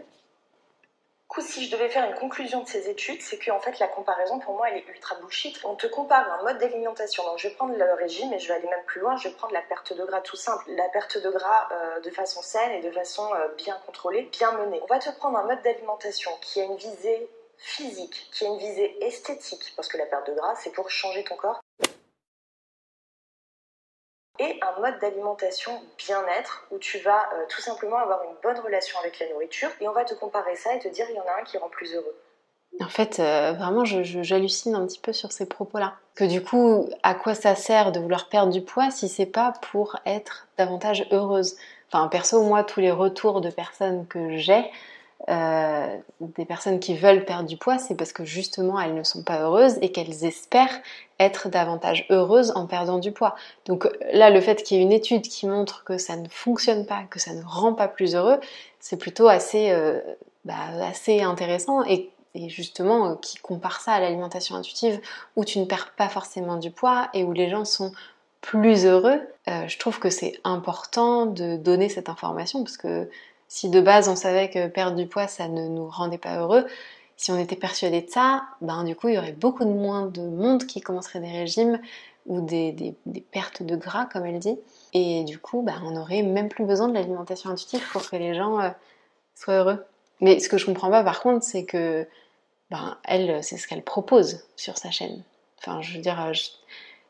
[1.28, 4.38] coup, si je devais faire une conclusion de ces études, c'est qu'en fait, la comparaison,
[4.38, 5.58] pour moi, elle est ultra bullshit.
[5.64, 7.24] On te compare un mode d'alimentation.
[7.24, 9.16] Donc, je vais prendre le régime et je vais aller même plus loin.
[9.16, 10.64] Je vais prendre la perte de gras tout simple.
[10.68, 14.52] La perte de gras euh, de façon saine et de façon euh, bien contrôlée, bien
[14.52, 14.80] menée.
[14.82, 18.58] On va te prendre un mode d'alimentation qui a une visée physique, qui a une
[18.58, 21.60] visée esthétique, parce que la perte de gras, c'est pour changer ton corps
[24.38, 28.99] et un mode d'alimentation bien-être où tu vas euh, tout simplement avoir une bonne relation
[29.01, 31.25] avec la nourriture et on va te comparer ça et te dire il y en
[31.25, 32.16] a un qui rend plus heureux.
[32.81, 35.94] En fait, euh, vraiment, j'hallucine un petit peu sur ces propos-là.
[36.14, 39.55] Que du coup, à quoi ça sert de vouloir perdre du poids si c'est pas
[39.70, 41.57] pour être davantage heureuse?
[41.90, 44.70] Enfin, perso, moi, tous les retours de personnes que j'ai,
[45.29, 49.22] euh, des personnes qui veulent perdre du poids, c'est parce que justement elles ne sont
[49.22, 50.81] pas heureuses et qu'elles espèrent
[51.18, 53.35] être davantage heureuses en perdant du poids.
[53.64, 56.85] Donc là, le fait qu'il y ait une étude qui montre que ça ne fonctionne
[56.87, 58.38] pas, que ça ne rend pas plus heureux,
[58.79, 60.00] c'est plutôt assez, euh,
[60.44, 60.55] bah,
[61.22, 62.11] intéressant et,
[62.48, 65.00] justement euh, qui compare ça à l'alimentation intuitive
[65.37, 67.92] où tu ne perds pas forcément du poids et où les gens sont
[68.42, 69.20] plus heureux.
[69.48, 73.09] je trouve que c'est important de donner cette information parce que
[73.48, 76.66] si de base on savait que perdre du poids ça ne nous rendait pas heureux,
[77.16, 80.06] si on était persuadé de ça, ben du coup il y aurait beaucoup de moins
[80.06, 81.80] de monde qui commencerait des régimes
[82.26, 82.94] ou des,
[83.30, 84.59] pertes de gras comme elle dit.
[84.92, 88.35] Et du coup ben, on n'aurait même plus besoin de l'alimentation intuitive pour que les
[88.35, 88.68] gens euh,
[89.35, 89.85] soient heureux.
[90.20, 92.06] Mais ce que je comprends pas par contre c'est que
[92.70, 95.22] ben, elle c'est ce qu'elle propose sur sa chaîne.
[95.59, 96.32] Enfin je veux dire euh,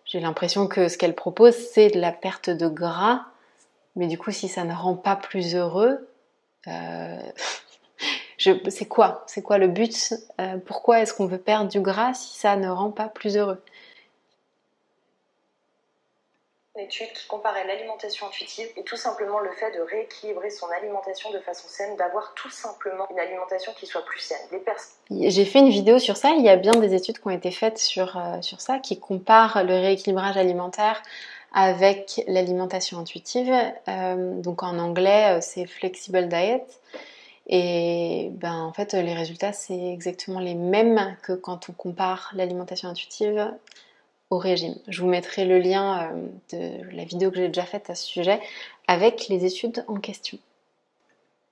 [0.05, 3.25] j'ai l'impression que ce qu'elle propose c'est de la perte de gras.
[3.96, 6.07] Mais du coup si ça ne rend pas plus heureux,
[8.68, 9.24] c'est quoi?
[9.26, 10.14] C'est quoi le but?
[10.40, 13.62] Euh, Pourquoi est-ce qu'on veut perdre du gras si ça ne rend pas plus heureux?
[16.76, 21.31] Une étude qui comparait l'alimentation intuitive et tout simplement le fait de rééquilibrer son alimentation
[21.31, 24.61] de façon saine, d'avoir tout simplement une alimentation qui soit plus saine.
[25.11, 27.50] J'ai fait une vidéo sur ça, il y a bien des études qui ont été
[27.50, 31.02] faites sur, euh, sur ça, qui comparent le rééquilibrage alimentaire
[31.52, 33.54] avec l'alimentation intuitive.
[33.88, 36.66] Euh, donc en anglais, euh, c'est Flexible Diet.
[37.48, 42.88] Et ben, en fait, les résultats, c'est exactement les mêmes que quand on compare l'alimentation
[42.88, 43.52] intuitive
[44.30, 44.74] au régime.
[44.88, 48.04] Je vous mettrai le lien euh, de la vidéo que j'ai déjà faite à ce
[48.04, 48.40] sujet
[48.88, 50.38] avec les études en question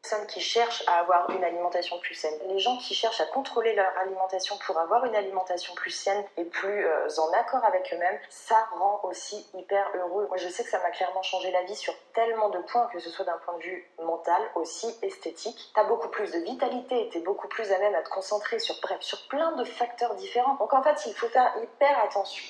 [0.05, 3.75] personnes qui cherchent à avoir une alimentation plus saine, les gens qui cherchent à contrôler
[3.75, 8.19] leur alimentation pour avoir une alimentation plus saine et plus euh, en accord avec eux-mêmes,
[8.29, 10.27] ça rend aussi hyper heureux.
[10.29, 12.99] Moi je sais que ça m'a clairement changé la vie sur tellement de points, que
[12.99, 15.73] ce soit d'un point de vue mental, aussi esthétique.
[15.75, 18.99] T'as beaucoup plus de vitalité, t'es beaucoup plus à même à te concentrer sur, bref,
[19.01, 20.57] sur plein de facteurs différents.
[20.57, 22.43] Donc en fait il faut faire hyper attention.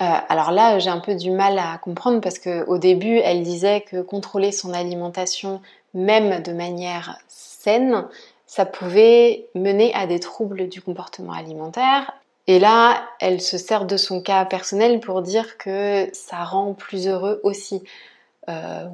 [0.00, 3.80] Euh, alors là, j'ai un peu du mal à comprendre parce qu'au début, elle disait
[3.80, 5.60] que contrôler son alimentation
[5.94, 8.06] même de manière saine,
[8.46, 12.12] ça pouvait mener à des troubles du comportement alimentaire.
[12.46, 17.06] Et là, elle se sert de son cas personnel pour dire que ça rend plus
[17.06, 17.82] heureux aussi.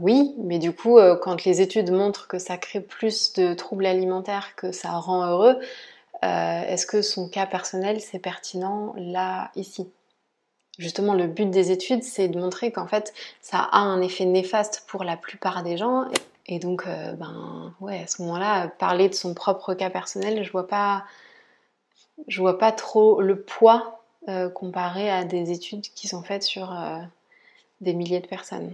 [0.00, 4.56] oui, mais du coup, quand les études montrent que ça crée plus de troubles alimentaires
[4.56, 5.60] que ça rend heureux,
[6.22, 9.88] est-ce que son cas personnel c'est pertinent là, ici?
[10.78, 14.82] Justement, le but des études, c'est de montrer qu'en fait, ça a un effet néfaste
[14.88, 16.06] pour la plupart des gens.
[16.46, 20.66] Et donc, ben, ouais, à ce moment-là, parler de son propre cas personnel, je vois
[20.66, 21.04] pas,
[22.28, 26.72] je vois pas trop le poids euh, comparé à des études qui sont faites sur
[26.72, 26.98] euh,
[27.82, 28.72] des milliers de personnes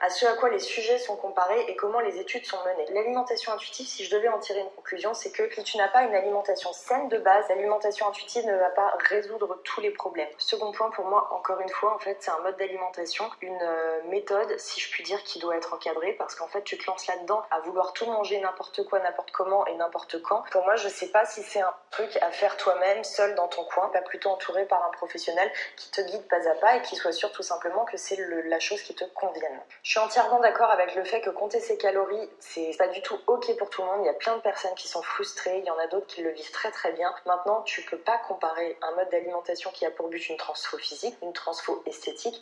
[0.00, 2.86] à ce à quoi les sujets sont comparés et comment les études sont menées.
[2.92, 6.02] L'alimentation intuitive, si je devais en tirer une conclusion, c'est que si tu n'as pas
[6.02, 10.28] une alimentation saine de base, l'alimentation intuitive ne va pas résoudre tous les problèmes.
[10.38, 14.02] Second point pour moi, encore une fois, en fait, c'est un mode d'alimentation, une euh,
[14.08, 17.06] méthode, si je puis dire, qui doit être encadrée parce qu'en fait, tu te lances
[17.06, 20.44] là-dedans à vouloir tout manger n'importe quoi, n'importe comment et n'importe quand.
[20.52, 23.64] Pour moi, je sais pas si c'est un truc à faire toi-même, seul dans ton
[23.64, 26.94] coin, pas plutôt entouré par un professionnel qui te guide pas à pas et qui
[26.94, 29.55] soit sûr tout simplement que c'est la chose qui te convienne.
[29.82, 33.18] Je suis entièrement d'accord avec le fait que compter ses calories, c'est pas du tout
[33.26, 34.00] ok pour tout le monde.
[34.02, 36.22] Il y a plein de personnes qui sont frustrées, il y en a d'autres qui
[36.22, 37.12] le vivent très très bien.
[37.26, 41.14] Maintenant, tu peux pas comparer un mode d'alimentation qui a pour but une transfo physique,
[41.22, 42.40] une transfo esthétique,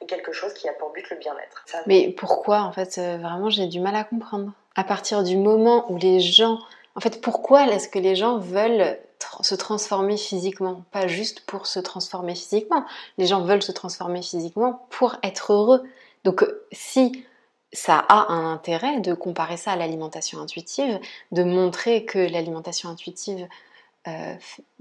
[0.00, 1.64] et quelque chose qui a pour but le bien-être.
[1.86, 4.52] Mais pourquoi en fait euh, Vraiment, j'ai du mal à comprendre.
[4.76, 6.58] À partir du moment où les gens
[6.96, 8.98] en fait, pourquoi est-ce que les gens veulent
[9.40, 12.84] se transformer physiquement Pas juste pour se transformer physiquement.
[13.18, 15.82] Les gens veulent se transformer physiquement pour être heureux.
[16.24, 17.24] Donc si
[17.72, 21.00] ça a un intérêt de comparer ça à l'alimentation intuitive,
[21.32, 23.48] de montrer que l'alimentation intuitive
[24.06, 24.34] euh,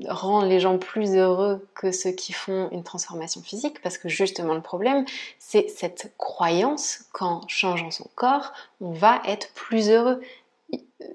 [0.08, 4.54] rend les gens plus heureux que ceux qui font une transformation physique, parce que justement
[4.54, 5.06] le problème,
[5.40, 8.52] c'est cette croyance qu'en changeant son corps,
[8.82, 10.22] on va être plus heureux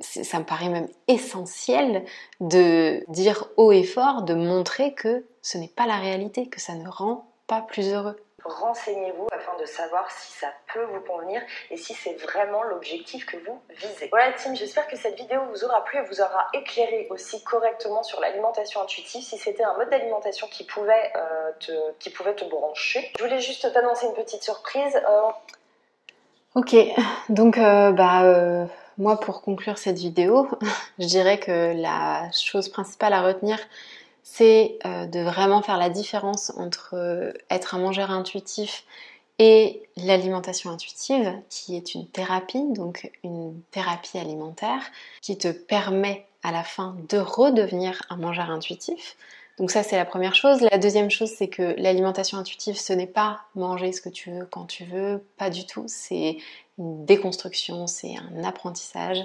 [0.00, 2.04] ça me paraît même essentiel
[2.40, 6.74] de dire haut et fort, de montrer que ce n'est pas la réalité, que ça
[6.74, 8.16] ne rend pas plus heureux.
[8.44, 13.36] Renseignez-vous afin de savoir si ça peut vous convenir et si c'est vraiment l'objectif que
[13.36, 14.08] vous visez.
[14.10, 18.02] Voilà team, j'espère que cette vidéo vous aura plu et vous aura éclairé aussi correctement
[18.04, 22.44] sur l'alimentation intuitive, si c'était un mode d'alimentation qui, pouvait, euh, te, qui pouvait te
[22.44, 23.10] brancher.
[23.18, 24.96] Je voulais juste t'annoncer une petite surprise.
[24.96, 25.30] Euh,
[26.54, 26.76] ok,
[27.28, 28.68] donc euh, bah
[28.98, 30.48] moi, pour conclure cette vidéo,
[30.98, 33.58] je dirais que la chose principale à retenir,
[34.22, 38.84] c'est euh, de vraiment faire la différence entre euh, être un mangeur intuitif
[39.38, 44.82] et l'alimentation intuitive, qui est une thérapie, donc une thérapie alimentaire,
[45.22, 49.16] qui te permet à la fin de redevenir un mangeur intuitif.
[49.58, 50.60] Donc ça, c'est la première chose.
[50.60, 54.46] La deuxième chose, c'est que l'alimentation intuitive, ce n'est pas manger ce que tu veux
[54.46, 55.84] quand tu veux, pas du tout.
[55.88, 56.38] C'est
[56.78, 59.18] une déconstruction, c'est un apprentissage,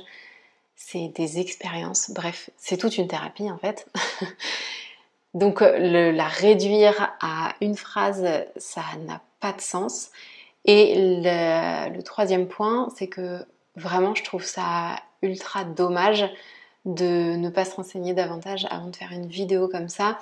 [0.76, 3.88] c'est des expériences, bref, c'est toute une thérapie en fait.
[5.36, 8.26] Donc le, la réduire à une phrase,
[8.58, 10.10] ça n'a pas de sens.
[10.66, 16.26] Et le, le troisième point, c'est que vraiment je trouve ça ultra dommage
[16.86, 20.20] de ne pas se renseigner davantage avant de faire une vidéo comme ça,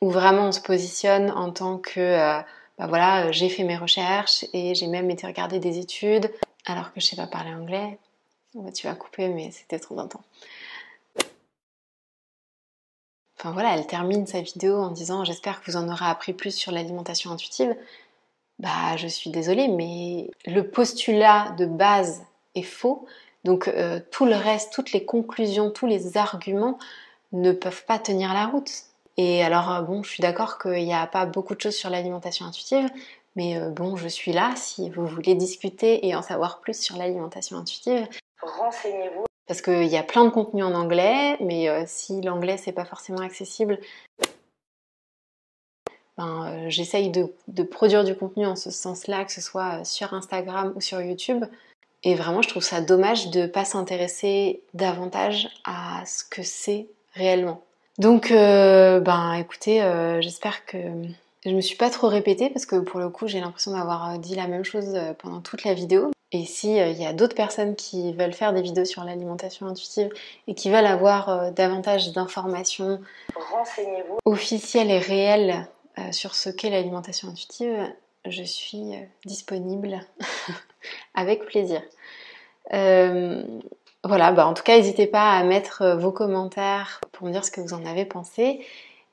[0.00, 2.40] où vraiment on se positionne en tant que, euh,
[2.78, 6.30] bah voilà, j'ai fait mes recherches et j'ai même été regarder des études,
[6.66, 7.98] alors que je sais pas parler anglais.
[8.74, 10.24] tu vas couper, mais c'était trop d'intense.
[13.42, 16.54] Enfin voilà, elle termine sa vidéo en disant j'espère que vous en aurez appris plus
[16.54, 17.74] sur l'alimentation intuitive.
[18.60, 22.22] Bah je suis désolée, mais le postulat de base
[22.54, 23.04] est faux.
[23.44, 26.78] Donc euh, tout le reste, toutes les conclusions, tous les arguments
[27.32, 28.70] ne peuvent pas tenir la route.
[29.16, 31.90] Et alors euh, bon, je suis d'accord qu'il n'y a pas beaucoup de choses sur
[31.90, 32.88] l'alimentation intuitive,
[33.36, 36.96] mais euh, bon, je suis là si vous voulez discuter et en savoir plus sur
[36.96, 38.06] l'alimentation intuitive.
[38.40, 39.24] Renseignez-vous.
[39.46, 42.84] Parce qu'il y a plein de contenus en anglais, mais euh, si l'anglais c'est pas
[42.84, 43.78] forcément accessible,
[46.16, 50.14] ben, euh, j'essaye de, de, produire du contenu en ce sens-là, que ce soit sur
[50.14, 51.44] Instagram ou sur YouTube.
[52.04, 56.88] Et vraiment, je trouve ça dommage de ne pas s'intéresser davantage à ce que c'est
[57.14, 57.62] réellement.
[57.98, 59.80] Donc, ben, écoutez,
[60.20, 60.78] j'espère que
[61.44, 64.18] je me suis pas trop répétée parce que pour le coup j'ai l'impression d'avoir euh,
[64.18, 66.10] dit la même chose euh, pendant toute la vidéo.
[66.30, 69.66] Et si euh, il y a d'autres personnes qui veulent faire des vidéos sur l'alimentation
[69.66, 70.08] intuitive
[70.46, 73.00] et qui veulent avoir davantage d'informations
[74.24, 75.66] officielles et réelles
[76.10, 77.86] sur ce qu'est l'alimentation intuitive,
[78.26, 78.92] je suis
[79.24, 80.00] disponible
[81.14, 81.82] avec plaisir.
[82.70, 87.50] voilà, bah en tout cas, n'hésitez pas à mettre vos commentaires pour me dire ce
[87.50, 88.64] que vous en avez pensé.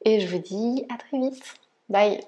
[0.06, 1.56] Et je vous dis à très vite.
[1.90, 2.22] Bye